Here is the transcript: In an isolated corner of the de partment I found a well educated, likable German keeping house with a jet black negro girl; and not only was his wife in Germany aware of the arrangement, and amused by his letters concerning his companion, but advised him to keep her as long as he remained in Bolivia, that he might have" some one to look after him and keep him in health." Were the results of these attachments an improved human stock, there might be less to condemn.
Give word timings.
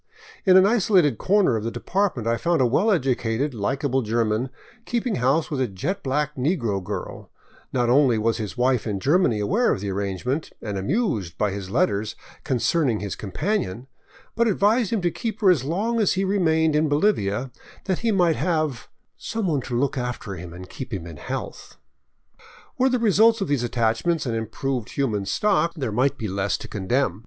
In 0.47 0.57
an 0.57 0.65
isolated 0.65 1.19
corner 1.19 1.55
of 1.55 1.63
the 1.63 1.69
de 1.69 1.79
partment 1.79 2.27
I 2.27 2.35
found 2.35 2.59
a 2.59 2.65
well 2.65 2.89
educated, 2.89 3.53
likable 3.53 4.01
German 4.01 4.49
keeping 4.83 5.17
house 5.17 5.51
with 5.51 5.61
a 5.61 5.67
jet 5.67 6.01
black 6.01 6.35
negro 6.35 6.83
girl; 6.83 7.29
and 7.29 7.67
not 7.73 7.87
only 7.87 8.17
was 8.17 8.37
his 8.37 8.57
wife 8.57 8.87
in 8.87 8.99
Germany 8.99 9.39
aware 9.39 9.71
of 9.71 9.79
the 9.79 9.91
arrangement, 9.91 10.53
and 10.59 10.75
amused 10.75 11.37
by 11.37 11.51
his 11.51 11.69
letters 11.69 12.15
concerning 12.43 12.99
his 12.99 13.15
companion, 13.15 13.85
but 14.35 14.47
advised 14.47 14.91
him 14.91 15.03
to 15.03 15.11
keep 15.11 15.39
her 15.41 15.51
as 15.51 15.63
long 15.63 15.99
as 15.99 16.13
he 16.13 16.23
remained 16.25 16.75
in 16.75 16.89
Bolivia, 16.89 17.51
that 17.85 17.99
he 17.99 18.11
might 18.11 18.37
have" 18.37 18.87
some 19.17 19.45
one 19.47 19.61
to 19.61 19.79
look 19.79 19.99
after 19.99 20.33
him 20.33 20.51
and 20.51 20.67
keep 20.67 20.91
him 20.91 21.05
in 21.05 21.17
health." 21.17 21.77
Were 22.75 22.89
the 22.89 22.97
results 22.97 23.39
of 23.39 23.47
these 23.47 23.61
attachments 23.61 24.25
an 24.25 24.33
improved 24.33 24.93
human 24.93 25.27
stock, 25.27 25.73
there 25.75 25.91
might 25.91 26.17
be 26.17 26.27
less 26.27 26.57
to 26.57 26.67
condemn. 26.67 27.19